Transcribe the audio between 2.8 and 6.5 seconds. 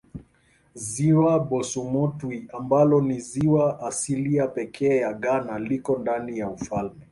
ni ziwa asilia pekee ya Ghana liko ndani ya